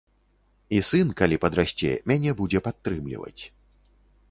[0.77, 3.41] І сын, калі падрасце, мяне будзе падтрымліваць.